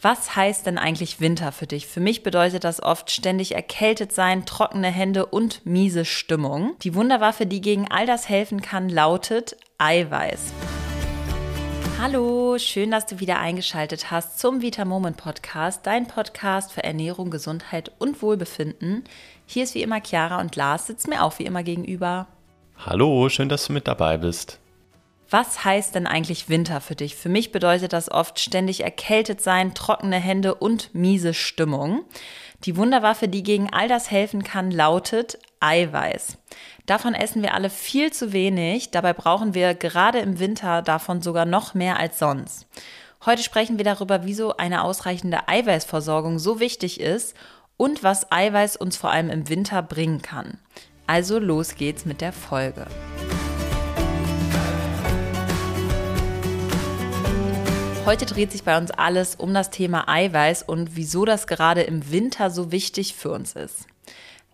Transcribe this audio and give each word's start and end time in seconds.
Was 0.00 0.36
heißt 0.36 0.64
denn 0.64 0.78
eigentlich 0.78 1.20
Winter 1.20 1.50
für 1.50 1.66
dich? 1.66 1.88
Für 1.88 1.98
mich 1.98 2.22
bedeutet 2.22 2.62
das 2.62 2.80
oft 2.80 3.10
ständig 3.10 3.56
erkältet 3.56 4.12
sein, 4.12 4.46
trockene 4.46 4.86
Hände 4.86 5.26
und 5.26 5.66
miese 5.66 6.04
Stimmung. 6.04 6.76
Die 6.82 6.94
Wunderwaffe, 6.94 7.46
die 7.46 7.60
gegen 7.60 7.90
all 7.90 8.06
das 8.06 8.28
helfen 8.28 8.62
kann, 8.62 8.88
lautet 8.88 9.56
Eiweiß. 9.78 10.52
Hallo, 12.00 12.58
schön, 12.58 12.92
dass 12.92 13.06
du 13.06 13.18
wieder 13.18 13.40
eingeschaltet 13.40 14.12
hast 14.12 14.38
zum 14.38 14.62
Vita 14.62 14.84
Moment 14.84 15.16
Podcast, 15.16 15.84
dein 15.84 16.06
Podcast 16.06 16.70
für 16.70 16.84
Ernährung, 16.84 17.32
Gesundheit 17.32 17.90
und 17.98 18.22
Wohlbefinden. 18.22 19.02
Hier 19.46 19.64
ist 19.64 19.74
wie 19.74 19.82
immer 19.82 20.00
Chiara 20.00 20.40
und 20.40 20.54
Lars 20.54 20.86
sitzt 20.86 21.08
mir 21.08 21.24
auch 21.24 21.40
wie 21.40 21.44
immer 21.44 21.64
gegenüber. 21.64 22.28
Hallo, 22.86 23.28
schön, 23.30 23.48
dass 23.48 23.66
du 23.66 23.72
mit 23.72 23.88
dabei 23.88 24.16
bist. 24.16 24.60
Was 25.30 25.62
heißt 25.64 25.94
denn 25.94 26.06
eigentlich 26.06 26.48
Winter 26.48 26.80
für 26.80 26.94
dich? 26.94 27.14
Für 27.14 27.28
mich 27.28 27.52
bedeutet 27.52 27.92
das 27.92 28.10
oft 28.10 28.40
ständig 28.40 28.82
erkältet 28.82 29.42
sein, 29.42 29.74
trockene 29.74 30.16
Hände 30.16 30.54
und 30.54 30.94
miese 30.94 31.34
Stimmung. 31.34 32.04
Die 32.64 32.76
Wunderwaffe, 32.76 33.28
die 33.28 33.42
gegen 33.42 33.70
all 33.70 33.88
das 33.88 34.10
helfen 34.10 34.42
kann, 34.42 34.70
lautet 34.70 35.38
Eiweiß. 35.60 36.38
Davon 36.86 37.14
essen 37.14 37.42
wir 37.42 37.52
alle 37.52 37.68
viel 37.68 38.10
zu 38.10 38.32
wenig. 38.32 38.90
Dabei 38.90 39.12
brauchen 39.12 39.52
wir 39.52 39.74
gerade 39.74 40.20
im 40.20 40.38
Winter 40.38 40.80
davon 40.80 41.20
sogar 41.20 41.44
noch 41.44 41.74
mehr 41.74 41.98
als 41.98 42.18
sonst. 42.18 42.66
Heute 43.26 43.42
sprechen 43.42 43.76
wir 43.76 43.84
darüber, 43.84 44.24
wieso 44.24 44.56
eine 44.56 44.82
ausreichende 44.82 45.46
Eiweißversorgung 45.46 46.38
so 46.38 46.58
wichtig 46.58 47.00
ist 47.00 47.36
und 47.76 48.02
was 48.02 48.32
Eiweiß 48.32 48.76
uns 48.76 48.96
vor 48.96 49.10
allem 49.10 49.28
im 49.28 49.50
Winter 49.50 49.82
bringen 49.82 50.22
kann. 50.22 50.58
Also 51.06 51.38
los 51.38 51.74
geht's 51.74 52.06
mit 52.06 52.22
der 52.22 52.32
Folge. 52.32 52.86
Heute 58.08 58.24
dreht 58.24 58.52
sich 58.52 58.62
bei 58.62 58.78
uns 58.78 58.90
alles 58.90 59.34
um 59.34 59.52
das 59.52 59.68
Thema 59.68 60.08
Eiweiß 60.08 60.62
und 60.62 60.96
wieso 60.96 61.26
das 61.26 61.46
gerade 61.46 61.82
im 61.82 62.10
Winter 62.10 62.48
so 62.48 62.72
wichtig 62.72 63.14
für 63.14 63.30
uns 63.30 63.52
ist. 63.52 63.86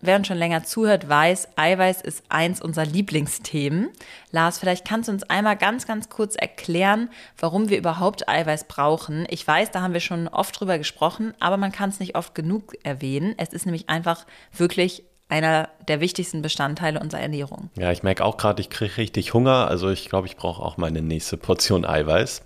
Wer 0.01 0.17
uns 0.17 0.27
schon 0.27 0.35
länger 0.35 0.65
zuhört, 0.65 1.07
weiß, 1.07 1.47
Eiweiß 1.55 2.01
ist 2.01 2.23
eins 2.27 2.61
unserer 2.61 2.83
Lieblingsthemen. 2.83 3.91
Lars, 4.31 4.59
vielleicht 4.59 4.85
kannst 4.85 5.07
du 5.07 5.13
uns 5.13 5.23
einmal 5.29 5.55
ganz, 5.55 5.87
ganz 5.87 6.09
kurz 6.09 6.35
erklären, 6.35 7.09
warum 7.39 7.69
wir 7.69 7.77
überhaupt 7.77 8.27
Eiweiß 8.27 8.65
brauchen. 8.65 9.25
Ich 9.29 9.47
weiß, 9.47 9.71
da 9.71 9.79
haben 9.79 9.93
wir 9.93 10.01
schon 10.01 10.27
oft 10.27 10.59
drüber 10.59 10.77
gesprochen, 10.77 11.33
aber 11.39 11.55
man 11.55 11.71
kann 11.71 11.89
es 11.89 12.01
nicht 12.01 12.17
oft 12.17 12.35
genug 12.35 12.73
erwähnen. 12.83 13.35
Es 13.37 13.53
ist 13.53 13.65
nämlich 13.65 13.87
einfach 13.87 14.25
wirklich 14.51 15.05
einer 15.27 15.69
der 15.87 16.01
wichtigsten 16.01 16.41
Bestandteile 16.41 16.99
unserer 16.99 17.21
Ernährung. 17.21 17.69
Ja, 17.77 17.91
ich 17.91 18.03
merke 18.03 18.23
auch 18.23 18.37
gerade, 18.37 18.61
ich 18.61 18.69
kriege 18.69 18.97
richtig 18.97 19.33
Hunger. 19.33 19.67
Also 19.67 19.89
ich 19.89 20.09
glaube, 20.09 20.27
ich 20.27 20.37
brauche 20.37 20.61
auch 20.61 20.77
meine 20.77 21.01
nächste 21.01 21.37
Portion 21.37 21.85
Eiweiß. 21.85 22.43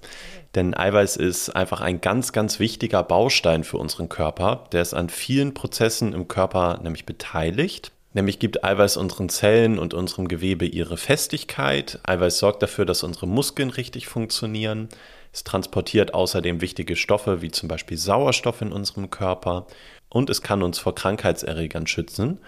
Denn 0.55 0.75
Eiweiß 0.75 1.17
ist 1.17 1.49
einfach 1.49 1.81
ein 1.81 2.01
ganz, 2.01 2.31
ganz 2.31 2.59
wichtiger 2.59 3.03
Baustein 3.03 3.63
für 3.63 3.77
unseren 3.77 4.09
Körper. 4.09 4.65
Der 4.71 4.81
ist 4.81 4.93
an 4.93 5.09
vielen 5.09 5.53
Prozessen 5.53 6.13
im 6.13 6.27
Körper 6.27 6.79
nämlich 6.81 7.05
beteiligt. 7.05 7.91
Nämlich 8.13 8.39
gibt 8.39 8.63
Eiweiß 8.63 8.97
unseren 8.97 9.29
Zellen 9.29 9.77
und 9.77 9.93
unserem 9.93 10.27
Gewebe 10.27 10.65
ihre 10.65 10.97
Festigkeit. 10.97 11.99
Eiweiß 12.03 12.39
sorgt 12.39 12.63
dafür, 12.63 12.85
dass 12.85 13.03
unsere 13.03 13.27
Muskeln 13.27 13.69
richtig 13.69 14.07
funktionieren. 14.07 14.89
Es 15.31 15.43
transportiert 15.43 16.15
außerdem 16.15 16.61
wichtige 16.61 16.95
Stoffe 16.95 17.43
wie 17.43 17.51
zum 17.51 17.69
Beispiel 17.69 17.97
Sauerstoff 17.97 18.61
in 18.61 18.71
unserem 18.71 19.11
Körper. 19.11 19.67
Und 20.09 20.31
es 20.31 20.41
kann 20.41 20.63
uns 20.63 20.79
vor 20.79 20.95
Krankheitserregern 20.95 21.85
schützen 21.85 22.39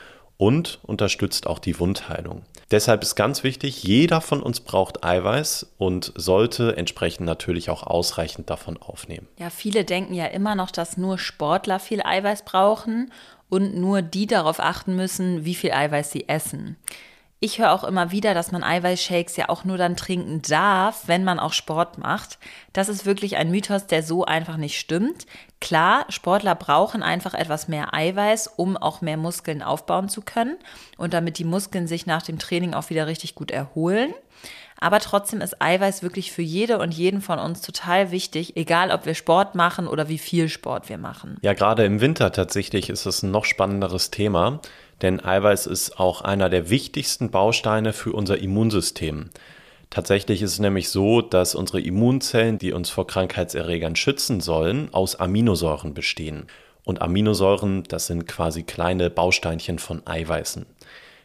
und 0.41 0.79
unterstützt 0.81 1.45
auch 1.45 1.59
die 1.59 1.79
Wundheilung. 1.79 2.41
Deshalb 2.71 3.03
ist 3.03 3.13
ganz 3.13 3.43
wichtig, 3.43 3.83
jeder 3.83 4.21
von 4.21 4.41
uns 4.41 4.59
braucht 4.59 5.05
Eiweiß 5.05 5.67
und 5.77 6.13
sollte 6.15 6.75
entsprechend 6.77 7.27
natürlich 7.27 7.69
auch 7.69 7.83
ausreichend 7.83 8.49
davon 8.49 8.77
aufnehmen. 8.77 9.27
Ja, 9.37 9.51
viele 9.51 9.85
denken 9.85 10.15
ja 10.15 10.25
immer 10.25 10.55
noch, 10.55 10.71
dass 10.71 10.97
nur 10.97 11.19
Sportler 11.19 11.79
viel 11.79 12.01
Eiweiß 12.01 12.43
brauchen 12.43 13.11
und 13.49 13.75
nur 13.75 14.01
die 14.01 14.25
darauf 14.25 14.59
achten 14.59 14.95
müssen, 14.95 15.45
wie 15.45 15.53
viel 15.53 15.73
Eiweiß 15.73 16.09
sie 16.09 16.27
essen. 16.27 16.75
Ich 17.43 17.57
höre 17.57 17.71
auch 17.71 17.83
immer 17.83 18.11
wieder, 18.11 18.35
dass 18.35 18.51
man 18.51 18.63
Eiweißshakes 18.63 19.35
ja 19.35 19.49
auch 19.49 19.65
nur 19.65 19.79
dann 19.79 19.95
trinken 19.95 20.43
darf, 20.43 21.07
wenn 21.07 21.23
man 21.23 21.39
auch 21.39 21.53
Sport 21.53 21.97
macht. 21.97 22.37
Das 22.71 22.87
ist 22.87 23.07
wirklich 23.07 23.35
ein 23.35 23.49
Mythos, 23.49 23.87
der 23.87 24.03
so 24.03 24.23
einfach 24.23 24.57
nicht 24.57 24.79
stimmt. 24.79 25.25
Klar, 25.59 26.05
Sportler 26.09 26.53
brauchen 26.53 27.01
einfach 27.01 27.33
etwas 27.33 27.67
mehr 27.67 27.95
Eiweiß, 27.95 28.45
um 28.57 28.77
auch 28.77 29.01
mehr 29.01 29.17
Muskeln 29.17 29.63
aufbauen 29.63 30.07
zu 30.07 30.21
können 30.21 30.55
und 30.97 31.15
damit 31.15 31.39
die 31.39 31.43
Muskeln 31.43 31.87
sich 31.87 32.05
nach 32.05 32.21
dem 32.21 32.37
Training 32.37 32.75
auch 32.75 32.91
wieder 32.91 33.07
richtig 33.07 33.33
gut 33.33 33.49
erholen. 33.49 34.13
Aber 34.79 34.99
trotzdem 34.99 35.41
ist 35.41 35.63
Eiweiß 35.63 36.03
wirklich 36.03 36.31
für 36.31 36.43
jede 36.43 36.77
und 36.77 36.91
jeden 36.91 37.21
von 37.21 37.39
uns 37.39 37.61
total 37.61 38.11
wichtig, 38.11 38.55
egal 38.55 38.91
ob 38.91 39.07
wir 39.07 39.15
Sport 39.15 39.55
machen 39.55 39.87
oder 39.87 40.09
wie 40.09 40.19
viel 40.19 40.47
Sport 40.47 40.89
wir 40.89 40.99
machen. 40.99 41.37
Ja, 41.41 41.53
gerade 41.53 41.85
im 41.85 42.01
Winter 42.01 42.31
tatsächlich 42.31 42.91
ist 42.91 43.07
es 43.07 43.23
ein 43.23 43.31
noch 43.31 43.45
spannenderes 43.45 44.11
Thema 44.11 44.59
denn 45.01 45.23
Eiweiß 45.23 45.67
ist 45.67 45.99
auch 45.99 46.21
einer 46.21 46.49
der 46.49 46.69
wichtigsten 46.69 47.31
Bausteine 47.31 47.93
für 47.93 48.13
unser 48.13 48.37
Immunsystem. 48.37 49.29
Tatsächlich 49.89 50.41
ist 50.41 50.53
es 50.53 50.59
nämlich 50.59 50.89
so, 50.89 51.21
dass 51.21 51.53
unsere 51.53 51.81
Immunzellen, 51.81 52.57
die 52.57 52.71
uns 52.71 52.89
vor 52.89 53.07
Krankheitserregern 53.07 53.97
schützen 53.97 54.39
sollen, 54.39 54.87
aus 54.93 55.17
Aminosäuren 55.17 55.93
bestehen. 55.93 56.47
Und 56.85 57.01
Aminosäuren, 57.01 57.83
das 57.83 58.07
sind 58.07 58.25
quasi 58.25 58.63
kleine 58.63 59.09
Bausteinchen 59.09 59.79
von 59.79 60.01
Eiweißen. 60.07 60.65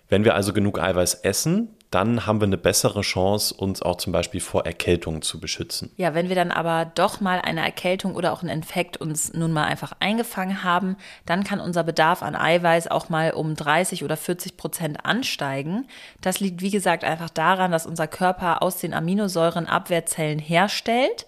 Wenn 0.09 0.25
wir 0.25 0.35
also 0.35 0.53
genug 0.53 0.81
Eiweiß 0.81 1.15
essen, 1.23 1.76
dann 1.91 2.27
haben 2.27 2.41
wir 2.41 2.47
eine 2.47 2.59
bessere 2.59 3.03
Chance, 3.03 3.55
uns 3.55 3.83
auch 3.83 3.97
zum 3.97 4.13
Beispiel 4.13 4.41
vor 4.41 4.67
Erkältungen 4.67 5.23
zu 5.23 5.41
beschützen. 5.41 5.91
Ja, 5.97 6.15
wenn 6.15 6.29
wir 6.29 6.37
dann 6.37 6.51
aber 6.51 6.91
doch 6.95 7.21
mal 7.21 7.41
eine 7.41 7.65
Erkältung 7.65 8.15
oder 8.15 8.33
auch 8.33 8.43
einen 8.43 8.51
Infekt 8.51 8.97
uns 8.97 9.33
nun 9.33 9.53
mal 9.53 9.65
einfach 9.65 9.93
eingefangen 10.01 10.65
haben, 10.65 10.97
dann 11.27 11.45
kann 11.45 11.61
unser 11.61 11.85
Bedarf 11.85 12.23
an 12.23 12.35
Eiweiß 12.35 12.89
auch 12.89 13.09
mal 13.09 13.33
um 13.33 13.55
30 13.55 14.05
oder 14.05 14.17
40 14.17 14.57
Prozent 14.57 15.05
ansteigen. 15.05 15.87
Das 16.21 16.41
liegt, 16.41 16.61
wie 16.61 16.71
gesagt, 16.71 17.05
einfach 17.05 17.31
daran, 17.31 17.71
dass 17.71 17.87
unser 17.87 18.09
Körper 18.09 18.63
aus 18.63 18.79
den 18.79 18.93
Aminosäuren 18.93 19.67
Abwehrzellen 19.67 20.39
herstellt 20.39 21.27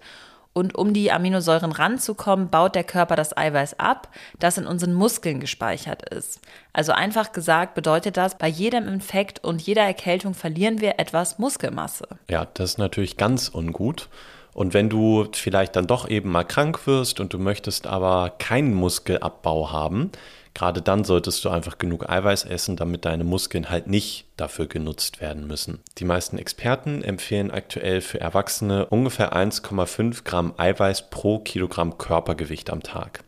und 0.53 0.75
um 0.75 0.93
die 0.93 1.11
Aminosäuren 1.11 1.71
ranzukommen, 1.71 2.49
baut 2.49 2.75
der 2.75 2.83
Körper 2.83 3.15
das 3.15 3.35
Eiweiß 3.37 3.79
ab, 3.79 4.09
das 4.39 4.57
in 4.57 4.65
unseren 4.65 4.93
Muskeln 4.93 5.39
gespeichert 5.39 6.09
ist. 6.09 6.41
Also 6.73 6.91
einfach 6.91 7.31
gesagt 7.31 7.75
bedeutet 7.75 8.17
das, 8.17 8.37
bei 8.37 8.47
jedem 8.47 8.87
Infekt 8.87 9.43
und 9.43 9.61
jeder 9.61 9.83
Erkältung 9.83 10.33
verlieren 10.33 10.81
wir 10.81 10.99
etwas 10.99 11.39
Muskelmasse. 11.39 12.07
Ja, 12.29 12.45
das 12.53 12.71
ist 12.71 12.77
natürlich 12.77 13.17
ganz 13.17 13.49
ungut. 13.49 14.09
Und 14.53 14.73
wenn 14.73 14.89
du 14.89 15.27
vielleicht 15.31 15.75
dann 15.75 15.87
doch 15.87 16.09
eben 16.09 16.31
mal 16.31 16.43
krank 16.43 16.85
wirst 16.87 17.19
und 17.19 17.33
du 17.33 17.39
möchtest 17.39 17.87
aber 17.87 18.31
keinen 18.39 18.73
Muskelabbau 18.73 19.71
haben, 19.71 20.11
Gerade 20.53 20.81
dann 20.81 21.03
solltest 21.03 21.45
du 21.45 21.49
einfach 21.49 21.77
genug 21.77 22.09
Eiweiß 22.09 22.45
essen, 22.45 22.75
damit 22.75 23.05
deine 23.05 23.23
Muskeln 23.23 23.69
halt 23.69 23.87
nicht 23.87 24.25
dafür 24.35 24.67
genutzt 24.67 25.21
werden 25.21 25.47
müssen. 25.47 25.79
Die 25.97 26.05
meisten 26.05 26.37
Experten 26.37 27.03
empfehlen 27.03 27.51
aktuell 27.51 28.01
für 28.01 28.19
Erwachsene 28.19 28.85
ungefähr 28.87 29.33
1,5 29.33 30.23
Gramm 30.23 30.53
Eiweiß 30.57 31.09
pro 31.09 31.39
Kilogramm 31.39 31.97
Körpergewicht 31.97 32.69
am 32.69 32.83
Tag. 32.83 33.23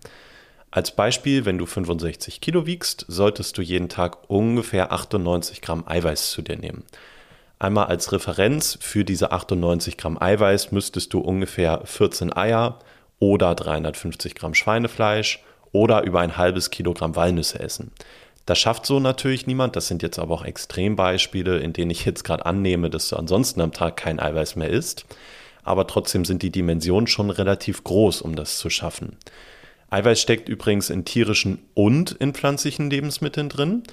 Als 0.71 0.91
Beispiel, 0.95 1.45
wenn 1.45 1.57
du 1.57 1.65
65 1.65 2.39
Kilo 2.39 2.65
wiegst, 2.65 3.05
solltest 3.07 3.57
du 3.57 3.61
jeden 3.61 3.89
Tag 3.89 4.29
ungefähr 4.29 4.91
98 4.91 5.61
Gramm 5.61 5.83
Eiweiß 5.85 6.31
zu 6.31 6.41
dir 6.41 6.57
nehmen. 6.57 6.83
Einmal 7.59 7.87
als 7.87 8.11
Referenz 8.11 8.77
für 8.81 9.05
diese 9.05 9.31
98 9.31 9.97
Gramm 9.97 10.17
Eiweiß 10.19 10.71
müsstest 10.71 11.13
du 11.13 11.19
ungefähr 11.19 11.81
14 11.85 12.35
Eier 12.35 12.79
oder 13.19 13.53
350 13.53 14.33
Gramm 14.33 14.53
Schweinefleisch 14.53 15.43
oder 15.71 16.03
über 16.03 16.19
ein 16.19 16.37
halbes 16.37 16.69
Kilogramm 16.69 17.15
Walnüsse 17.15 17.59
essen. 17.59 17.91
Das 18.45 18.59
schafft 18.59 18.85
so 18.85 18.99
natürlich 18.99 19.47
niemand. 19.47 19.75
Das 19.75 19.87
sind 19.87 20.01
jetzt 20.01 20.19
aber 20.19 20.33
auch 20.33 20.45
Extrembeispiele, 20.45 21.59
in 21.59 21.73
denen 21.73 21.91
ich 21.91 22.05
jetzt 22.05 22.23
gerade 22.23 22.45
annehme, 22.45 22.89
dass 22.89 23.09
du 23.09 23.15
ansonsten 23.15 23.61
am 23.61 23.71
Tag 23.71 23.97
kein 23.97 24.19
Eiweiß 24.19 24.55
mehr 24.55 24.69
isst. 24.69 25.05
Aber 25.63 25.85
trotzdem 25.85 26.25
sind 26.25 26.41
die 26.41 26.49
Dimensionen 26.49 27.07
schon 27.07 27.29
relativ 27.29 27.83
groß, 27.83 28.21
um 28.21 28.35
das 28.35 28.57
zu 28.57 28.69
schaffen. 28.69 29.17
Eiweiß 29.91 30.19
steckt 30.19 30.49
übrigens 30.49 30.89
in 30.89 31.05
tierischen 31.05 31.59
und 31.75 32.13
in 32.13 32.33
pflanzlichen 32.33 32.89
Lebensmitteln 32.89 33.49
drin. 33.49 33.83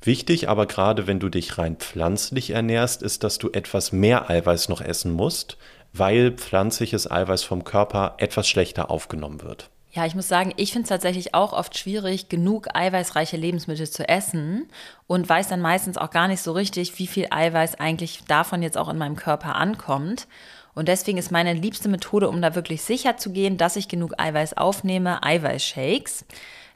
Wichtig, 0.00 0.48
aber 0.48 0.66
gerade 0.66 1.06
wenn 1.06 1.20
du 1.20 1.28
dich 1.28 1.58
rein 1.58 1.76
pflanzlich 1.76 2.50
ernährst, 2.50 3.02
ist, 3.02 3.22
dass 3.22 3.38
du 3.38 3.50
etwas 3.50 3.92
mehr 3.92 4.28
Eiweiß 4.28 4.68
noch 4.68 4.80
essen 4.80 5.12
musst, 5.12 5.58
weil 5.92 6.32
pflanzliches 6.32 7.08
Eiweiß 7.08 7.44
vom 7.44 7.62
Körper 7.62 8.16
etwas 8.18 8.48
schlechter 8.48 8.90
aufgenommen 8.90 9.42
wird. 9.42 9.70
Ja, 9.94 10.06
ich 10.06 10.14
muss 10.14 10.26
sagen, 10.26 10.54
ich 10.56 10.72
finde 10.72 10.84
es 10.84 10.88
tatsächlich 10.88 11.34
auch 11.34 11.52
oft 11.52 11.76
schwierig, 11.76 12.30
genug 12.30 12.74
eiweißreiche 12.74 13.36
Lebensmittel 13.36 13.88
zu 13.90 14.08
essen 14.08 14.70
und 15.06 15.28
weiß 15.28 15.48
dann 15.48 15.60
meistens 15.60 15.98
auch 15.98 16.08
gar 16.08 16.28
nicht 16.28 16.40
so 16.40 16.52
richtig, 16.52 16.98
wie 16.98 17.06
viel 17.06 17.26
Eiweiß 17.30 17.74
eigentlich 17.74 18.24
davon 18.26 18.62
jetzt 18.62 18.78
auch 18.78 18.88
in 18.88 18.96
meinem 18.96 19.16
Körper 19.16 19.54
ankommt. 19.54 20.28
Und 20.74 20.88
deswegen 20.88 21.18
ist 21.18 21.30
meine 21.30 21.52
liebste 21.52 21.90
Methode, 21.90 22.30
um 22.30 22.40
da 22.40 22.54
wirklich 22.54 22.80
sicher 22.80 23.18
zu 23.18 23.32
gehen, 23.32 23.58
dass 23.58 23.76
ich 23.76 23.88
genug 23.88 24.14
Eiweiß 24.18 24.56
aufnehme, 24.56 25.22
Eiweißshakes. 25.22 26.24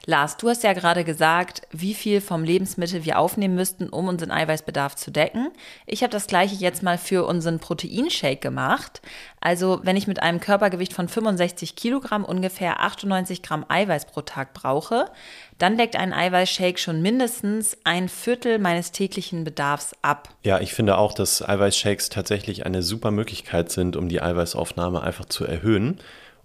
Lars, 0.09 0.37
du 0.37 0.47
hast 0.47 0.63
ja 0.63 0.71
gerade 0.71 1.03
gesagt, 1.03 1.63
wie 1.69 1.93
viel 1.93 2.21
vom 2.21 2.45
Lebensmittel 2.45 3.03
wir 3.03 3.19
aufnehmen 3.19 3.55
müssten, 3.55 3.89
um 3.89 4.07
unseren 4.07 4.31
Eiweißbedarf 4.31 4.95
zu 4.95 5.11
decken. 5.11 5.49
Ich 5.85 6.01
habe 6.01 6.11
das 6.11 6.27
gleiche 6.27 6.55
jetzt 6.55 6.81
mal 6.81 6.97
für 6.97 7.25
unseren 7.25 7.59
Proteinshake 7.59 8.39
gemacht. 8.39 9.01
Also 9.41 9.81
wenn 9.83 9.97
ich 9.97 10.07
mit 10.07 10.21
einem 10.23 10.39
Körpergewicht 10.39 10.93
von 10.93 11.09
65 11.09 11.75
Kilogramm 11.75 12.23
ungefähr 12.23 12.79
98 12.79 13.43
Gramm 13.43 13.65
Eiweiß 13.67 14.05
pro 14.05 14.21
Tag 14.21 14.53
brauche, 14.53 15.11
dann 15.57 15.77
deckt 15.77 15.97
ein 15.97 16.13
Eiweißshake 16.13 16.79
schon 16.79 17.01
mindestens 17.01 17.77
ein 17.83 18.07
Viertel 18.07 18.59
meines 18.59 18.93
täglichen 18.93 19.43
Bedarfs 19.43 19.91
ab. 20.03 20.29
Ja, 20.41 20.61
ich 20.61 20.73
finde 20.73 20.97
auch, 20.97 21.11
dass 21.11 21.41
Eiweißshakes 21.41 22.07
tatsächlich 22.07 22.65
eine 22.65 22.81
super 22.81 23.11
Möglichkeit 23.11 23.73
sind, 23.73 23.97
um 23.97 24.07
die 24.07 24.21
Eiweißaufnahme 24.21 25.01
einfach 25.01 25.25
zu 25.25 25.43
erhöhen. 25.43 25.99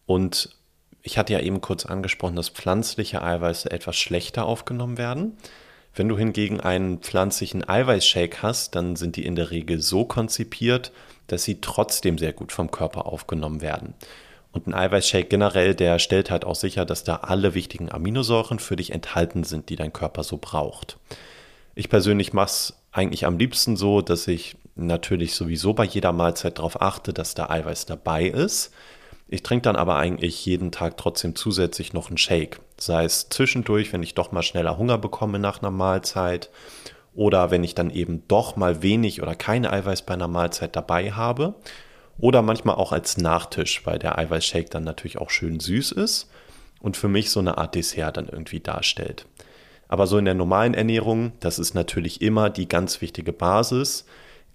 Und 0.04 0.56
ich 1.02 1.18
hatte 1.18 1.32
ja 1.32 1.40
eben 1.40 1.60
kurz 1.60 1.84
angesprochen, 1.86 2.36
dass 2.36 2.48
pflanzliche 2.48 3.22
Eiweiße 3.22 3.70
etwas 3.70 3.96
schlechter 3.96 4.46
aufgenommen 4.46 4.98
werden. 4.98 5.36
Wenn 5.94 6.08
du 6.08 6.16
hingegen 6.16 6.60
einen 6.60 6.98
pflanzlichen 6.98 7.68
Eiweißshake 7.68 8.42
hast, 8.42 8.74
dann 8.74 8.96
sind 8.96 9.16
die 9.16 9.26
in 9.26 9.36
der 9.36 9.50
Regel 9.50 9.80
so 9.80 10.04
konzipiert, 10.04 10.92
dass 11.26 11.44
sie 11.44 11.60
trotzdem 11.60 12.18
sehr 12.18 12.32
gut 12.32 12.52
vom 12.52 12.70
Körper 12.70 13.06
aufgenommen 13.06 13.60
werden. 13.60 13.94
Und 14.52 14.66
ein 14.66 14.74
Eiweißshake 14.74 15.28
generell, 15.28 15.74
der 15.74 15.98
stellt 15.98 16.30
halt 16.30 16.44
auch 16.44 16.54
sicher, 16.54 16.84
dass 16.84 17.04
da 17.04 17.16
alle 17.16 17.54
wichtigen 17.54 17.90
Aminosäuren 17.90 18.58
für 18.58 18.76
dich 18.76 18.92
enthalten 18.92 19.44
sind, 19.44 19.70
die 19.70 19.76
dein 19.76 19.92
Körper 19.92 20.24
so 20.24 20.38
braucht. 20.38 20.98
Ich 21.74 21.88
persönlich 21.88 22.32
mache 22.32 22.46
es 22.46 22.74
eigentlich 22.90 23.24
am 23.24 23.38
liebsten 23.38 23.76
so, 23.76 24.02
dass 24.02 24.28
ich 24.28 24.56
natürlich 24.74 25.34
sowieso 25.34 25.72
bei 25.72 25.84
jeder 25.84 26.12
Mahlzeit 26.12 26.58
darauf 26.58 26.80
achte, 26.80 27.12
dass 27.12 27.34
da 27.34 27.48
Eiweiß 27.48 27.86
dabei 27.86 28.26
ist. 28.26 28.72
Ich 29.32 29.42
trinke 29.42 29.62
dann 29.62 29.76
aber 29.76 29.96
eigentlich 29.96 30.44
jeden 30.44 30.72
Tag 30.72 30.98
trotzdem 30.98 31.34
zusätzlich 31.34 31.94
noch 31.94 32.08
einen 32.08 32.18
Shake. 32.18 32.60
Sei 32.76 33.06
es 33.06 33.30
zwischendurch, 33.30 33.90
wenn 33.90 34.02
ich 34.02 34.12
doch 34.12 34.30
mal 34.30 34.42
schneller 34.42 34.76
Hunger 34.76 34.98
bekomme 34.98 35.38
nach 35.38 35.62
einer 35.62 35.70
Mahlzeit 35.70 36.50
oder 37.14 37.50
wenn 37.50 37.64
ich 37.64 37.74
dann 37.74 37.88
eben 37.88 38.24
doch 38.28 38.56
mal 38.56 38.82
wenig 38.82 39.22
oder 39.22 39.34
kein 39.34 39.64
Eiweiß 39.64 40.02
bei 40.02 40.12
einer 40.12 40.28
Mahlzeit 40.28 40.76
dabei 40.76 41.12
habe. 41.12 41.54
Oder 42.18 42.42
manchmal 42.42 42.76
auch 42.76 42.92
als 42.92 43.16
Nachtisch, 43.16 43.86
weil 43.86 43.98
der 43.98 44.18
Eiweißshake 44.18 44.68
dann 44.68 44.84
natürlich 44.84 45.16
auch 45.16 45.30
schön 45.30 45.60
süß 45.60 45.92
ist 45.92 46.28
und 46.80 46.98
für 46.98 47.08
mich 47.08 47.30
so 47.30 47.40
eine 47.40 47.56
Art 47.56 47.74
Dessert 47.74 48.18
dann 48.18 48.28
irgendwie 48.28 48.60
darstellt. 48.60 49.24
Aber 49.88 50.06
so 50.06 50.18
in 50.18 50.26
der 50.26 50.34
normalen 50.34 50.74
Ernährung, 50.74 51.32
das 51.40 51.58
ist 51.58 51.72
natürlich 51.72 52.20
immer 52.20 52.50
die 52.50 52.68
ganz 52.68 53.00
wichtige 53.00 53.32
Basis, 53.32 54.04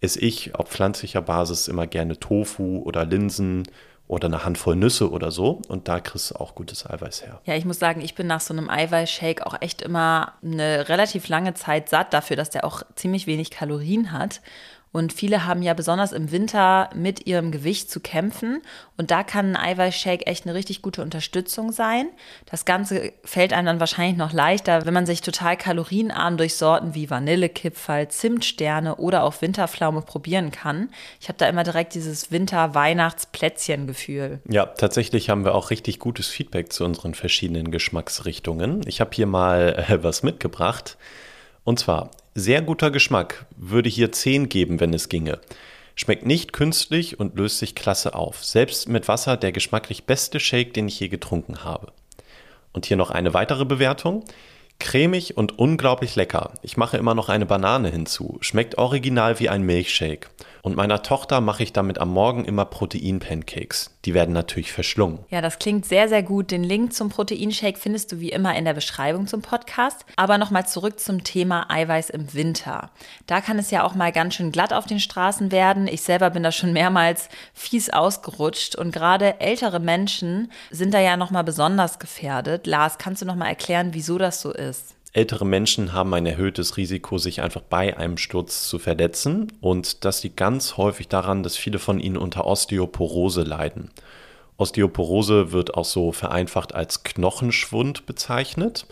esse 0.01 0.19
ich 0.19 0.53
auf 0.53 0.69
pflanzlicher 0.69 1.23
Basis 1.23 1.67
immer 1.67 1.87
gerne 1.87 2.19
Tofu 2.19 2.83
oder 2.85 3.05
Linsen 3.05 3.63
oder 4.07 4.27
eine 4.27 4.45
Handvoll 4.45 4.75
Nüsse 4.75 5.11
oder 5.11 5.31
so. 5.31 5.61
Und 5.67 5.87
da 5.87 5.99
kriegst 5.99 6.31
du 6.31 6.35
auch 6.35 6.55
gutes 6.55 6.89
Eiweiß 6.89 7.23
her. 7.23 7.41
Ja, 7.45 7.55
ich 7.55 7.65
muss 7.65 7.79
sagen, 7.79 8.01
ich 8.01 8.15
bin 8.15 8.27
nach 8.27 8.41
so 8.41 8.53
einem 8.53 8.69
Eiweißshake 8.69 9.45
auch 9.45 9.61
echt 9.61 9.81
immer 9.81 10.33
eine 10.43 10.87
relativ 10.87 11.27
lange 11.27 11.53
Zeit 11.53 11.89
satt 11.89 12.13
dafür, 12.13 12.35
dass 12.37 12.49
der 12.49 12.63
auch 12.63 12.83
ziemlich 12.95 13.27
wenig 13.27 13.51
Kalorien 13.51 14.11
hat. 14.11 14.41
Und 14.91 15.13
viele 15.13 15.45
haben 15.45 15.61
ja 15.61 15.73
besonders 15.73 16.11
im 16.11 16.31
Winter 16.31 16.89
mit 16.95 17.27
ihrem 17.27 17.51
Gewicht 17.51 17.91
zu 17.91 17.99
kämpfen. 17.99 18.61
Und 18.97 19.11
da 19.11 19.23
kann 19.23 19.55
ein 19.55 19.55
Eiweißshake 19.55 20.25
echt 20.25 20.45
eine 20.45 20.55
richtig 20.55 20.81
gute 20.81 21.01
Unterstützung 21.01 21.71
sein. 21.71 22.07
Das 22.45 22.65
Ganze 22.65 23.13
fällt 23.23 23.53
einem 23.53 23.67
dann 23.67 23.79
wahrscheinlich 23.79 24.17
noch 24.17 24.33
leichter, 24.33 24.85
wenn 24.85 24.93
man 24.93 25.05
sich 25.05 25.21
total 25.21 25.57
kalorienarm 25.57 26.37
durch 26.37 26.55
Sorten 26.55 26.95
wie 26.95 27.09
Vanillekipferl, 27.09 28.07
Zimtsterne 28.07 28.95
oder 28.95 29.23
auch 29.23 29.41
Winterpflaume 29.41 30.01
probieren 30.01 30.51
kann. 30.51 30.89
Ich 31.19 31.27
habe 31.27 31.37
da 31.37 31.47
immer 31.47 31.63
direkt 31.63 31.93
dieses 31.93 32.31
Winter-Weihnachts-Plätzchen-Gefühl. 32.31 34.39
Ja, 34.49 34.65
tatsächlich 34.65 35.29
haben 35.29 35.45
wir 35.45 35.53
auch 35.53 35.69
richtig 35.69 35.99
gutes 35.99 36.27
Feedback 36.27 36.73
zu 36.73 36.85
unseren 36.85 37.13
verschiedenen 37.13 37.71
Geschmacksrichtungen. 37.71 38.81
Ich 38.87 39.01
habe 39.01 39.11
hier 39.13 39.27
mal 39.27 39.85
äh, 39.89 40.03
was 40.03 40.23
mitgebracht. 40.23 40.97
Und 41.63 41.79
zwar 41.79 42.11
sehr 42.37 42.61
guter 42.61 42.91
Geschmack, 42.91 43.47
würde 43.55 43.89
hier 43.89 44.11
10 44.11 44.47
geben, 44.47 44.79
wenn 44.79 44.93
es 44.93 45.09
ginge. 45.09 45.39
Schmeckt 45.95 46.27
nicht 46.27 46.53
künstlich 46.53 47.19
und 47.19 47.35
löst 47.35 47.57
sich 47.57 47.73
klasse 47.73 48.13
auf. 48.13 48.45
Selbst 48.45 48.87
mit 48.87 49.07
Wasser 49.07 49.37
der 49.37 49.51
geschmacklich 49.51 50.03
beste 50.03 50.39
Shake, 50.39 50.71
den 50.75 50.87
ich 50.87 50.99
je 50.99 51.07
getrunken 51.07 51.63
habe. 51.63 51.91
Und 52.73 52.85
hier 52.85 52.95
noch 52.95 53.09
eine 53.09 53.33
weitere 53.33 53.65
Bewertung. 53.65 54.23
Cremig 54.77 55.35
und 55.35 55.57
unglaublich 55.57 56.15
lecker. 56.15 56.53
Ich 56.61 56.77
mache 56.77 56.97
immer 56.97 57.15
noch 57.15 57.29
eine 57.29 57.47
Banane 57.47 57.89
hinzu. 57.89 58.37
Schmeckt 58.41 58.77
original 58.77 59.39
wie 59.39 59.49
ein 59.49 59.63
Milchshake. 59.63 60.29
Und 60.67 60.75
meiner 60.75 61.01
Tochter 61.01 61.39
mache 61.39 61.63
ich 61.63 61.71
damit 61.71 61.97
am 61.97 62.11
Morgen 62.11 62.43
immer 62.43 62.65
Protein-Pancakes. 62.65 63.97
Die 64.03 64.13
werden 64.13 64.33
natürlich 64.33 64.73
verschlungen. 64.73 65.19
Ja, 65.29 65.39
das 65.39 65.59
klingt 65.59 65.85
sehr, 65.85 66.09
sehr 66.09 66.23
gut. 66.23 66.51
Den 66.51 66.61
Link 66.61 66.91
zum 66.91 67.07
Proteinshake 67.07 67.79
findest 67.79 68.11
du 68.11 68.19
wie 68.19 68.31
immer 68.31 68.53
in 68.53 68.65
der 68.65 68.73
Beschreibung 68.73 69.27
zum 69.27 69.41
Podcast. 69.41 70.03
Aber 70.17 70.37
nochmal 70.37 70.67
zurück 70.67 70.99
zum 70.99 71.23
Thema 71.23 71.71
Eiweiß 71.71 72.09
im 72.09 72.33
Winter. 72.33 72.91
Da 73.27 73.39
kann 73.39 73.57
es 73.57 73.71
ja 73.71 73.85
auch 73.85 73.95
mal 73.95 74.11
ganz 74.11 74.35
schön 74.35 74.51
glatt 74.51 74.73
auf 74.73 74.85
den 74.85 74.99
Straßen 74.99 75.53
werden. 75.53 75.87
Ich 75.87 76.01
selber 76.01 76.31
bin 76.31 76.43
da 76.43 76.51
schon 76.51 76.73
mehrmals 76.73 77.29
fies 77.53 77.89
ausgerutscht. 77.89 78.75
Und 78.75 78.91
gerade 78.91 79.39
ältere 79.39 79.79
Menschen 79.79 80.51
sind 80.69 80.93
da 80.93 80.99
ja 80.99 81.15
nochmal 81.15 81.45
besonders 81.45 81.97
gefährdet. 81.97 82.67
Lars, 82.67 82.97
kannst 82.97 83.21
du 83.21 83.25
nochmal 83.25 83.47
erklären, 83.47 83.93
wieso 83.93 84.17
das 84.17 84.41
so 84.41 84.51
ist? 84.51 84.96
Ältere 85.13 85.45
Menschen 85.45 85.93
haben 85.93 86.13
ein 86.13 86.25
erhöhtes 86.25 86.77
Risiko, 86.77 87.17
sich 87.17 87.41
einfach 87.41 87.61
bei 87.61 87.97
einem 87.97 88.17
Sturz 88.17 88.67
zu 88.67 88.77
verletzen 88.77 89.51
und 89.61 90.05
das 90.05 90.23
liegt 90.23 90.37
ganz 90.37 90.77
häufig 90.77 91.07
daran, 91.07 91.43
dass 91.43 91.57
viele 91.57 91.79
von 91.79 91.99
ihnen 91.99 92.17
unter 92.17 92.45
Osteoporose 92.45 93.43
leiden. 93.43 93.89
Osteoporose 94.57 95.51
wird 95.51 95.75
auch 95.75 95.85
so 95.85 96.11
vereinfacht 96.11 96.73
als 96.73 97.03
Knochenschwund 97.03 98.05
bezeichnet. 98.05 98.87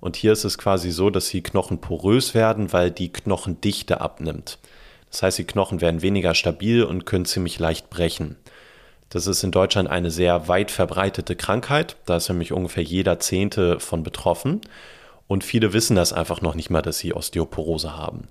Und 0.00 0.16
hier 0.16 0.32
ist 0.32 0.44
es 0.44 0.56
quasi 0.56 0.90
so, 0.90 1.10
dass 1.10 1.28
die 1.28 1.42
Knochen 1.42 1.80
porös 1.80 2.34
werden, 2.34 2.72
weil 2.72 2.90
die 2.90 3.12
Knochendichte 3.12 4.00
abnimmt. 4.00 4.58
Das 5.10 5.22
heißt, 5.22 5.38
die 5.38 5.44
Knochen 5.44 5.82
werden 5.82 6.02
weniger 6.02 6.34
stabil 6.34 6.84
und 6.84 7.04
können 7.04 7.26
ziemlich 7.26 7.58
leicht 7.58 7.90
brechen. 7.90 8.36
Das 9.10 9.26
ist 9.26 9.42
in 9.42 9.50
Deutschland 9.50 9.90
eine 9.90 10.10
sehr 10.10 10.48
weit 10.48 10.70
verbreitete 10.70 11.36
Krankheit. 11.36 11.96
Da 12.06 12.16
ist 12.16 12.28
nämlich 12.28 12.52
ungefähr 12.52 12.82
jeder 12.84 13.18
Zehnte 13.18 13.78
von 13.80 14.02
betroffen. 14.02 14.62
Und 15.30 15.44
viele 15.44 15.72
wissen 15.72 15.94
das 15.94 16.12
einfach 16.12 16.40
noch 16.40 16.56
nicht 16.56 16.70
mal, 16.70 16.82
dass 16.82 16.98
sie 16.98 17.14
Osteoporose 17.14 17.96
haben. 17.96 18.26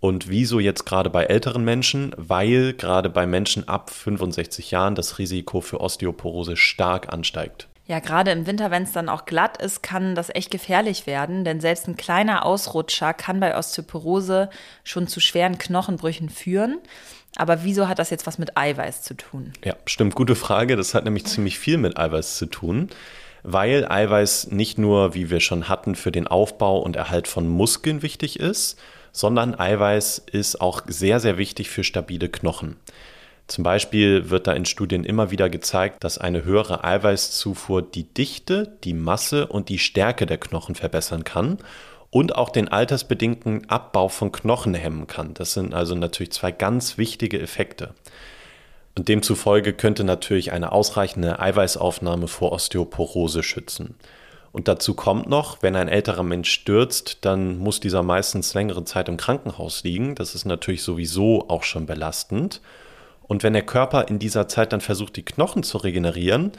Und 0.00 0.30
wieso 0.30 0.60
jetzt 0.60 0.86
gerade 0.86 1.10
bei 1.10 1.24
älteren 1.24 1.62
Menschen? 1.62 2.14
Weil 2.16 2.72
gerade 2.72 3.10
bei 3.10 3.26
Menschen 3.26 3.68
ab 3.68 3.90
65 3.90 4.70
Jahren 4.70 4.94
das 4.94 5.18
Risiko 5.18 5.60
für 5.60 5.78
Osteoporose 5.78 6.56
stark 6.56 7.12
ansteigt. 7.12 7.68
Ja, 7.86 7.98
gerade 7.98 8.30
im 8.30 8.46
Winter, 8.46 8.70
wenn 8.70 8.84
es 8.84 8.92
dann 8.92 9.10
auch 9.10 9.26
glatt 9.26 9.60
ist, 9.60 9.82
kann 9.82 10.14
das 10.14 10.34
echt 10.34 10.50
gefährlich 10.50 11.06
werden, 11.06 11.44
denn 11.44 11.60
selbst 11.60 11.86
ein 11.86 11.98
kleiner 11.98 12.46
Ausrutscher 12.46 13.12
kann 13.12 13.40
bei 13.40 13.54
Osteoporose 13.54 14.48
schon 14.84 15.06
zu 15.06 15.20
schweren 15.20 15.58
Knochenbrüchen 15.58 16.30
führen. 16.30 16.78
Aber 17.36 17.62
wieso 17.62 17.88
hat 17.88 17.98
das 17.98 18.08
jetzt 18.08 18.26
was 18.26 18.38
mit 18.38 18.56
Eiweiß 18.56 19.02
zu 19.02 19.12
tun? 19.12 19.52
Ja, 19.62 19.76
stimmt, 19.84 20.14
gute 20.14 20.34
Frage. 20.34 20.76
Das 20.76 20.94
hat 20.94 21.04
nämlich 21.04 21.26
ziemlich 21.26 21.58
viel 21.58 21.76
mit 21.76 21.98
Eiweiß 21.98 22.38
zu 22.38 22.46
tun 22.46 22.88
weil 23.52 23.86
Eiweiß 23.88 24.50
nicht 24.50 24.78
nur, 24.78 25.14
wie 25.14 25.30
wir 25.30 25.40
schon 25.40 25.68
hatten, 25.68 25.94
für 25.94 26.12
den 26.12 26.26
Aufbau 26.26 26.78
und 26.80 26.96
Erhalt 26.96 27.28
von 27.28 27.48
Muskeln 27.48 28.02
wichtig 28.02 28.38
ist, 28.38 28.78
sondern 29.12 29.58
Eiweiß 29.58 30.22
ist 30.30 30.60
auch 30.60 30.82
sehr, 30.86 31.18
sehr 31.18 31.38
wichtig 31.38 31.70
für 31.70 31.82
stabile 31.82 32.28
Knochen. 32.28 32.76
Zum 33.46 33.64
Beispiel 33.64 34.28
wird 34.28 34.46
da 34.46 34.52
in 34.52 34.66
Studien 34.66 35.04
immer 35.04 35.30
wieder 35.30 35.48
gezeigt, 35.48 36.04
dass 36.04 36.18
eine 36.18 36.44
höhere 36.44 36.84
Eiweißzufuhr 36.84 37.80
die 37.80 38.04
Dichte, 38.04 38.76
die 38.84 38.92
Masse 38.92 39.46
und 39.46 39.70
die 39.70 39.78
Stärke 39.78 40.26
der 40.26 40.36
Knochen 40.36 40.74
verbessern 40.74 41.24
kann 41.24 41.56
und 42.10 42.36
auch 42.36 42.50
den 42.50 42.68
altersbedingten 42.68 43.70
Abbau 43.70 44.08
von 44.08 44.30
Knochen 44.32 44.74
hemmen 44.74 45.06
kann. 45.06 45.32
Das 45.32 45.54
sind 45.54 45.72
also 45.72 45.94
natürlich 45.94 46.32
zwei 46.32 46.52
ganz 46.52 46.98
wichtige 46.98 47.40
Effekte. 47.40 47.94
Und 48.98 49.06
demzufolge 49.06 49.74
könnte 49.74 50.02
natürlich 50.02 50.50
eine 50.50 50.72
ausreichende 50.72 51.38
Eiweißaufnahme 51.38 52.26
vor 52.26 52.50
Osteoporose 52.50 53.44
schützen. 53.44 53.94
Und 54.50 54.66
dazu 54.66 54.94
kommt 54.94 55.28
noch, 55.28 55.62
wenn 55.62 55.76
ein 55.76 55.86
älterer 55.86 56.24
Mensch 56.24 56.50
stürzt, 56.50 57.18
dann 57.20 57.58
muss 57.58 57.78
dieser 57.78 58.02
meistens 58.02 58.54
längere 58.54 58.82
Zeit 58.82 59.08
im 59.08 59.16
Krankenhaus 59.16 59.84
liegen. 59.84 60.16
Das 60.16 60.34
ist 60.34 60.46
natürlich 60.46 60.82
sowieso 60.82 61.48
auch 61.48 61.62
schon 61.62 61.86
belastend. 61.86 62.60
Und 63.22 63.44
wenn 63.44 63.52
der 63.52 63.62
Körper 63.62 64.08
in 64.08 64.18
dieser 64.18 64.48
Zeit 64.48 64.72
dann 64.72 64.80
versucht, 64.80 65.14
die 65.14 65.24
Knochen 65.24 65.62
zu 65.62 65.78
regenerieren 65.78 66.50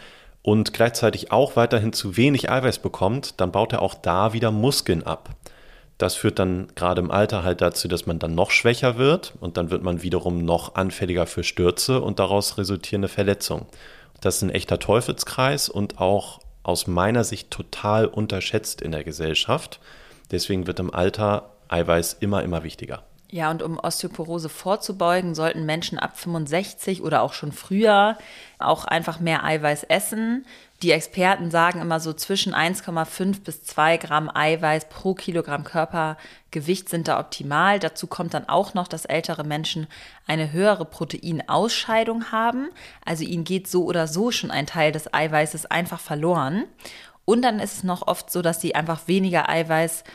und 0.41 0.71
gleichzeitig 0.71 1.33
auch 1.33 1.57
weiterhin 1.57 1.91
zu 1.91 2.15
wenig 2.15 2.49
Eiweiß 2.49 2.79
bekommt, 2.79 3.41
dann 3.41 3.51
baut 3.51 3.73
er 3.73 3.81
auch 3.81 3.95
da 3.95 4.31
wieder 4.31 4.51
Muskeln 4.51 5.03
ab. 5.03 5.31
Das 5.99 6.15
führt 6.15 6.39
dann 6.39 6.69
gerade 6.75 7.01
im 7.01 7.11
Alter 7.11 7.43
halt 7.43 7.59
dazu, 7.59 7.89
dass 7.89 8.05
man 8.05 8.19
dann 8.19 8.33
noch 8.33 8.51
schwächer 8.51 8.97
wird 8.97 9.33
und 9.41 9.57
dann 9.57 9.69
wird 9.69 9.83
man 9.83 10.01
wiederum 10.01 10.45
noch 10.45 10.75
anfälliger 10.75 11.27
für 11.27 11.43
Stürze 11.43 12.01
und 12.01 12.19
daraus 12.19 12.57
resultierende 12.57 13.09
Verletzungen. 13.09 13.65
Das 14.21 14.37
ist 14.37 14.43
ein 14.43 14.49
echter 14.49 14.79
Teufelskreis 14.79 15.67
und 15.67 15.99
auch 15.99 16.39
aus 16.63 16.87
meiner 16.87 17.25
Sicht 17.25 17.51
total 17.51 18.05
unterschätzt 18.05 18.81
in 18.81 18.93
der 18.93 19.03
Gesellschaft. 19.03 19.81
Deswegen 20.31 20.67
wird 20.67 20.79
im 20.79 20.93
Alter 20.93 21.51
Eiweiß 21.67 22.13
immer, 22.21 22.43
immer 22.43 22.63
wichtiger. 22.63 23.03
Ja, 23.31 23.51
und 23.51 23.61
um 23.61 23.77
Osteoporose 23.77 24.49
vorzubeugen, 24.49 25.35
sollten 25.35 25.65
Menschen 25.65 25.99
ab 25.99 26.17
65 26.17 27.03
oder 27.03 27.21
auch 27.21 27.33
schon 27.33 27.51
früher 27.51 28.17
auch 28.57 28.85
einfach 28.85 29.19
mehr 29.19 29.43
Eiweiß 29.43 29.83
essen. 29.83 30.45
Die 30.81 30.91
Experten 30.91 31.51
sagen 31.51 31.81
immer 31.81 31.99
so 31.99 32.13
zwischen 32.13 32.55
1,5 32.55 33.43
bis 33.43 33.63
2 33.63 33.97
Gramm 33.97 34.31
Eiweiß 34.33 34.87
pro 34.87 35.13
Kilogramm 35.13 35.65
Körpergewicht 35.65 36.87
sind 36.87 37.09
da 37.09 37.19
optimal. 37.19 37.79
Dazu 37.79 38.07
kommt 38.07 38.33
dann 38.33 38.47
auch 38.47 38.73
noch, 38.73 38.87
dass 38.87 39.03
ältere 39.03 39.43
Menschen 39.43 39.87
eine 40.25 40.53
höhere 40.53 40.85
Proteinausscheidung 40.85 42.31
haben. 42.31 42.69
Also 43.03 43.25
ihnen 43.25 43.43
geht 43.43 43.67
so 43.67 43.83
oder 43.83 44.07
so 44.07 44.31
schon 44.31 44.51
ein 44.51 44.67
Teil 44.67 44.93
des 44.93 45.13
Eiweißes 45.13 45.65
einfach 45.65 45.99
verloren. 45.99 46.63
Und 47.25 47.41
dann 47.41 47.59
ist 47.59 47.77
es 47.77 47.83
noch 47.83 48.07
oft 48.07 48.31
so, 48.31 48.41
dass 48.41 48.61
sie 48.61 48.73
einfach 48.73 49.07
weniger 49.07 49.49
Eiweiß 49.49 50.05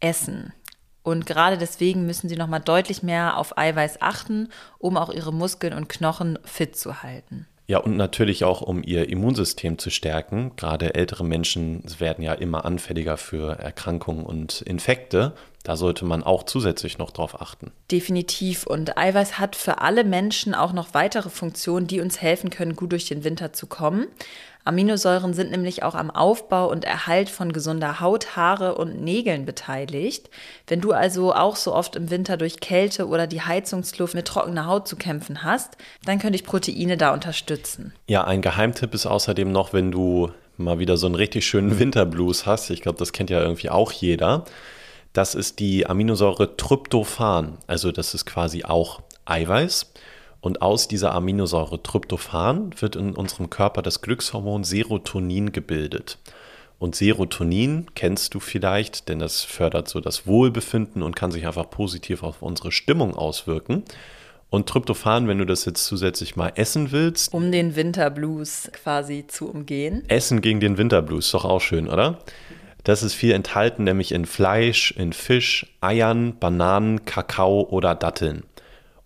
essen. 0.00 0.54
Und 1.02 1.26
gerade 1.26 1.58
deswegen 1.58 2.06
müssen 2.06 2.30
sie 2.30 2.36
nochmal 2.36 2.60
deutlich 2.60 3.02
mehr 3.02 3.36
auf 3.36 3.58
Eiweiß 3.58 4.00
achten, 4.00 4.48
um 4.78 4.96
auch 4.96 5.10
ihre 5.10 5.34
Muskeln 5.34 5.74
und 5.74 5.90
Knochen 5.90 6.38
fit 6.44 6.78
zu 6.78 7.02
halten. 7.02 7.46
Ja, 7.66 7.78
und 7.78 7.96
natürlich 7.96 8.44
auch, 8.44 8.60
um 8.60 8.82
ihr 8.82 9.08
Immunsystem 9.08 9.78
zu 9.78 9.88
stärken. 9.88 10.52
Gerade 10.56 10.94
ältere 10.94 11.24
Menschen 11.24 11.82
werden 11.98 12.22
ja 12.22 12.34
immer 12.34 12.66
anfälliger 12.66 13.16
für 13.16 13.58
Erkrankungen 13.58 14.26
und 14.26 14.60
Infekte. 14.60 15.32
Da 15.64 15.76
sollte 15.76 16.04
man 16.04 16.22
auch 16.22 16.42
zusätzlich 16.42 16.98
noch 16.98 17.10
drauf 17.10 17.40
achten. 17.40 17.72
Definitiv. 17.90 18.66
Und 18.66 18.98
Eiweiß 18.98 19.38
hat 19.38 19.56
für 19.56 19.80
alle 19.80 20.04
Menschen 20.04 20.54
auch 20.54 20.74
noch 20.74 20.92
weitere 20.92 21.30
Funktionen, 21.30 21.86
die 21.86 22.00
uns 22.00 22.20
helfen 22.20 22.50
können, 22.50 22.76
gut 22.76 22.92
durch 22.92 23.06
den 23.06 23.24
Winter 23.24 23.54
zu 23.54 23.66
kommen. 23.66 24.06
Aminosäuren 24.66 25.32
sind 25.32 25.50
nämlich 25.50 25.82
auch 25.82 25.94
am 25.94 26.10
Aufbau 26.10 26.70
und 26.70 26.84
Erhalt 26.84 27.30
von 27.30 27.52
gesunder 27.52 28.00
Haut, 28.00 28.36
Haare 28.36 28.74
und 28.74 29.02
Nägeln 29.02 29.46
beteiligt. 29.46 30.28
Wenn 30.66 30.82
du 30.82 30.92
also 30.92 31.34
auch 31.34 31.56
so 31.56 31.74
oft 31.74 31.96
im 31.96 32.10
Winter 32.10 32.36
durch 32.36 32.60
Kälte 32.60 33.08
oder 33.08 33.26
die 33.26 33.42
Heizungsluft 33.42 34.14
mit 34.14 34.26
trockener 34.26 34.66
Haut 34.66 34.86
zu 34.86 34.96
kämpfen 34.96 35.42
hast, 35.42 35.78
dann 36.04 36.18
können 36.18 36.32
dich 36.32 36.44
Proteine 36.44 36.98
da 36.98 37.12
unterstützen. 37.14 37.94
Ja, 38.06 38.24
ein 38.24 38.42
Geheimtipp 38.42 38.92
ist 38.92 39.06
außerdem 39.06 39.50
noch, 39.50 39.72
wenn 39.72 39.90
du 39.90 40.30
mal 40.56 40.78
wieder 40.78 40.96
so 40.98 41.06
einen 41.06 41.14
richtig 41.14 41.46
schönen 41.46 41.78
Winterblues 41.78 42.46
hast. 42.46 42.70
Ich 42.70 42.80
glaube, 42.80 42.98
das 42.98 43.12
kennt 43.12 43.30
ja 43.30 43.40
irgendwie 43.40 43.70
auch 43.70 43.92
jeder. 43.92 44.44
Das 45.14 45.36
ist 45.36 45.60
die 45.60 45.86
Aminosäure 45.86 46.56
Tryptophan. 46.56 47.58
Also 47.68 47.92
das 47.92 48.14
ist 48.14 48.26
quasi 48.26 48.64
auch 48.64 49.00
Eiweiß. 49.24 49.92
Und 50.40 50.60
aus 50.60 50.88
dieser 50.88 51.14
Aminosäure 51.14 51.80
Tryptophan 51.80 52.74
wird 52.80 52.96
in 52.96 53.14
unserem 53.14 53.48
Körper 53.48 53.80
das 53.80 54.02
Glückshormon 54.02 54.64
Serotonin 54.64 55.52
gebildet. 55.52 56.18
Und 56.80 56.96
Serotonin 56.96 57.86
kennst 57.94 58.34
du 58.34 58.40
vielleicht, 58.40 59.08
denn 59.08 59.20
das 59.20 59.44
fördert 59.44 59.88
so 59.88 60.00
das 60.00 60.26
Wohlbefinden 60.26 61.00
und 61.00 61.14
kann 61.14 61.30
sich 61.30 61.46
einfach 61.46 61.70
positiv 61.70 62.24
auf 62.24 62.42
unsere 62.42 62.72
Stimmung 62.72 63.14
auswirken. 63.14 63.84
Und 64.50 64.68
Tryptophan, 64.68 65.28
wenn 65.28 65.38
du 65.38 65.46
das 65.46 65.64
jetzt 65.64 65.84
zusätzlich 65.84 66.34
mal 66.34 66.52
essen 66.56 66.90
willst. 66.90 67.32
Um 67.32 67.52
den 67.52 67.76
Winterblues 67.76 68.68
quasi 68.72 69.26
zu 69.28 69.48
umgehen. 69.48 70.02
Essen 70.08 70.40
gegen 70.40 70.58
den 70.58 70.76
Winterblues, 70.76 71.30
doch 71.30 71.44
auch 71.44 71.60
schön, 71.60 71.88
oder? 71.88 72.18
Das 72.84 73.02
ist 73.02 73.14
viel 73.14 73.32
enthalten, 73.32 73.84
nämlich 73.84 74.12
in 74.12 74.26
Fleisch, 74.26 74.92
in 74.92 75.12
Fisch, 75.12 75.74
Eiern, 75.80 76.38
Bananen, 76.38 77.04
Kakao 77.06 77.62
oder 77.62 77.94
Datteln. 77.94 78.44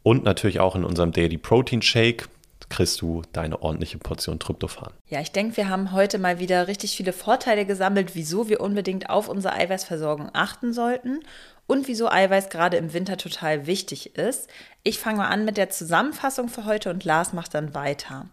Und 0.03 0.25
natürlich 0.25 0.59
auch 0.61 0.75
in 0.75 0.85
unserem 0.85 1.13
Daily 1.13 1.39
Protein 1.39 1.81
Shake 1.83 2.29
kriegst 2.69 3.01
du 3.01 3.23
deine 3.33 3.63
ordentliche 3.63 3.99
Portion 3.99 4.39
Tryptophan. 4.39 4.93
Ja, 5.09 5.21
ich 5.21 5.33
denke, 5.33 5.57
wir 5.57 5.69
haben 5.69 5.93
heute 5.93 6.19
mal 6.19 6.39
wieder 6.39 6.69
richtig 6.69 6.97
viele 6.97 7.13
Vorteile 7.13 7.65
gesammelt, 7.65 8.15
wieso 8.15 8.49
wir 8.49 8.61
unbedingt 8.61 9.09
auf 9.11 9.29
unsere 9.29 9.55
Eiweißversorgung 9.55 10.31
achten 10.35 10.73
sollten 10.73 11.21
und 11.67 11.89
wieso 11.89 12.11
Eiweiß 12.11 12.51
gerade 12.51 12.77
im 12.77 12.93
Winter 12.93 13.17
total 13.17 13.67
wichtig 13.67 14.17
ist. 14.17 14.49
Ich 14.83 14.99
fange 14.99 15.19
mal 15.19 15.29
an 15.29 15.45
mit 15.45 15.57
der 15.57 15.71
Zusammenfassung 15.71 16.49
für 16.49 16.65
heute 16.65 16.91
und 16.91 17.05
Lars 17.05 17.33
macht 17.33 17.55
dann 17.55 17.75
weiter. 17.75 18.27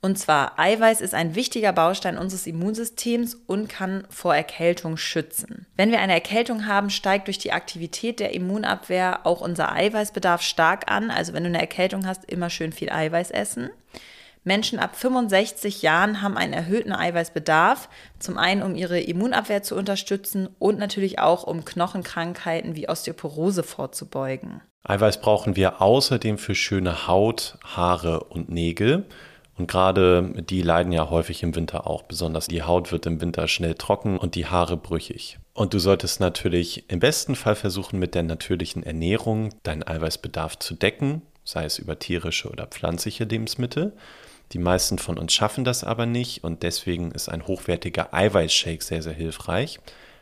Und 0.00 0.16
zwar, 0.16 0.58
Eiweiß 0.58 1.00
ist 1.00 1.14
ein 1.14 1.34
wichtiger 1.34 1.72
Baustein 1.72 2.18
unseres 2.18 2.46
Immunsystems 2.46 3.34
und 3.46 3.68
kann 3.68 4.04
vor 4.10 4.34
Erkältung 4.34 4.96
schützen. 4.96 5.66
Wenn 5.76 5.90
wir 5.90 5.98
eine 5.98 6.12
Erkältung 6.12 6.66
haben, 6.66 6.88
steigt 6.90 7.26
durch 7.26 7.38
die 7.38 7.52
Aktivität 7.52 8.20
der 8.20 8.32
Immunabwehr 8.32 9.26
auch 9.26 9.40
unser 9.40 9.72
Eiweißbedarf 9.72 10.42
stark 10.42 10.88
an. 10.90 11.10
Also 11.10 11.32
wenn 11.32 11.42
du 11.42 11.48
eine 11.48 11.60
Erkältung 11.60 12.06
hast, 12.06 12.24
immer 12.26 12.48
schön 12.48 12.72
viel 12.72 12.90
Eiweiß 12.90 13.32
essen. 13.32 13.70
Menschen 14.44 14.78
ab 14.78 14.96
65 14.96 15.82
Jahren 15.82 16.22
haben 16.22 16.36
einen 16.36 16.52
erhöhten 16.52 16.92
Eiweißbedarf, 16.92 17.88
zum 18.18 18.38
einen 18.38 18.62
um 18.62 18.76
ihre 18.76 19.00
Immunabwehr 19.00 19.62
zu 19.62 19.74
unterstützen 19.74 20.48
und 20.58 20.78
natürlich 20.78 21.18
auch 21.18 21.42
um 21.42 21.64
Knochenkrankheiten 21.64 22.76
wie 22.76 22.88
Osteoporose 22.88 23.64
vorzubeugen. 23.64 24.62
Eiweiß 24.84 25.20
brauchen 25.20 25.56
wir 25.56 25.82
außerdem 25.82 26.38
für 26.38 26.54
schöne 26.54 27.08
Haut, 27.08 27.58
Haare 27.64 28.24
und 28.24 28.48
Nägel. 28.48 29.06
Und 29.58 29.66
gerade 29.66 30.32
die 30.48 30.62
leiden 30.62 30.92
ja 30.92 31.10
häufig 31.10 31.42
im 31.42 31.54
Winter 31.56 31.88
auch. 31.88 32.02
Besonders 32.02 32.46
die 32.46 32.62
Haut 32.62 32.92
wird 32.92 33.06
im 33.06 33.20
Winter 33.20 33.48
schnell 33.48 33.74
trocken 33.74 34.16
und 34.16 34.36
die 34.36 34.46
Haare 34.46 34.76
brüchig. 34.76 35.38
Und 35.52 35.74
du 35.74 35.80
solltest 35.80 36.20
natürlich 36.20 36.88
im 36.88 37.00
besten 37.00 37.34
Fall 37.34 37.56
versuchen, 37.56 37.98
mit 37.98 38.14
der 38.14 38.22
natürlichen 38.22 38.84
Ernährung 38.84 39.50
deinen 39.64 39.82
Eiweißbedarf 39.82 40.60
zu 40.60 40.74
decken, 40.74 41.22
sei 41.44 41.64
es 41.64 41.80
über 41.80 41.98
tierische 41.98 42.48
oder 42.48 42.66
pflanzliche 42.66 43.24
Lebensmittel. 43.24 43.92
Die 44.52 44.58
meisten 44.58 44.98
von 44.98 45.18
uns 45.18 45.32
schaffen 45.32 45.64
das 45.64 45.82
aber 45.82 46.06
nicht 46.06 46.44
und 46.44 46.62
deswegen 46.62 47.10
ist 47.10 47.28
ein 47.28 47.46
hochwertiger 47.46 48.14
Eiweißshake 48.14 48.82
sehr, 48.82 49.02
sehr 49.02 49.12
hilfreich. 49.12 49.80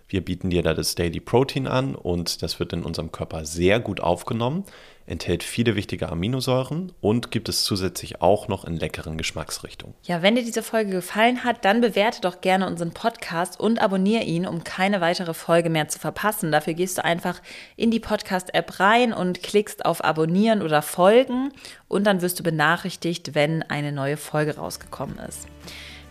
Wir 0.08 0.24
bieten 0.24 0.50
dir 0.50 0.62
da 0.62 0.72
das 0.72 0.94
Daily 0.94 1.20
Protein 1.20 1.66
an 1.66 1.94
und 1.94 2.42
das 2.42 2.58
wird 2.58 2.72
in 2.72 2.84
unserem 2.84 3.12
Körper 3.12 3.44
sehr 3.44 3.80
gut 3.80 4.00
aufgenommen 4.00 4.64
enthält 5.06 5.42
viele 5.42 5.76
wichtige 5.76 6.08
Aminosäuren 6.08 6.92
und 7.00 7.30
gibt 7.30 7.48
es 7.48 7.64
zusätzlich 7.64 8.20
auch 8.20 8.48
noch 8.48 8.64
in 8.64 8.76
leckeren 8.76 9.16
Geschmacksrichtungen. 9.16 9.94
Ja, 10.02 10.22
wenn 10.22 10.34
dir 10.34 10.44
diese 10.44 10.62
Folge 10.62 10.90
gefallen 10.90 11.44
hat, 11.44 11.64
dann 11.64 11.80
bewerte 11.80 12.20
doch 12.20 12.40
gerne 12.40 12.66
unseren 12.66 12.92
Podcast 12.92 13.58
und 13.58 13.80
abonniere 13.80 14.24
ihn, 14.24 14.46
um 14.46 14.64
keine 14.64 15.00
weitere 15.00 15.34
Folge 15.34 15.70
mehr 15.70 15.88
zu 15.88 15.98
verpassen. 15.98 16.52
Dafür 16.52 16.74
gehst 16.74 16.98
du 16.98 17.04
einfach 17.04 17.40
in 17.76 17.90
die 17.90 18.00
Podcast-App 18.00 18.80
rein 18.80 19.12
und 19.12 19.42
klickst 19.42 19.84
auf 19.84 20.04
Abonnieren 20.04 20.62
oder 20.62 20.82
Folgen 20.82 21.52
und 21.88 22.04
dann 22.04 22.22
wirst 22.22 22.38
du 22.38 22.42
benachrichtigt, 22.42 23.34
wenn 23.34 23.62
eine 23.62 23.92
neue 23.92 24.16
Folge 24.16 24.56
rausgekommen 24.56 25.18
ist. 25.18 25.46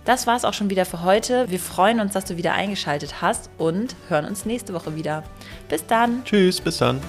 Das 0.06 0.28
war 0.28 0.38
es 0.38 0.46
auch 0.46 0.54
schon 0.54 0.70
wieder 0.70 0.86
für 0.86 1.04
heute. 1.04 1.50
Wir 1.50 1.60
freuen 1.60 2.00
uns, 2.00 2.14
dass 2.14 2.26
du 2.26 2.38
wieder 2.38 2.54
eingeschaltet 2.54 3.22
hast 3.22 3.50
und 3.58 3.96
hören 4.08 4.26
uns 4.26 4.46
nächste 4.46 4.74
Woche 4.74 4.96
wieder. 4.96 5.24
Bis 5.68 5.86
dann. 5.88 6.24
Tschüss, 6.24 6.62
bis 6.62 6.78
dann. 6.78 7.02